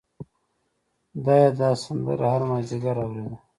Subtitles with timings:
[1.25, 3.35] دای دا سندره هر مازدیګر اورېده.